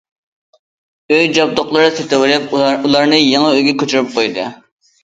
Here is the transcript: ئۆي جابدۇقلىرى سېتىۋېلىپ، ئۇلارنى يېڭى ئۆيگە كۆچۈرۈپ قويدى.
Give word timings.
ئۆي 1.15 1.27
جابدۇقلىرى 1.35 1.91
سېتىۋېلىپ، 1.99 2.59
ئۇلارنى 2.63 3.23
يېڭى 3.25 3.55
ئۆيگە 3.55 3.79
كۆچۈرۈپ 3.85 4.13
قويدى. 4.19 4.53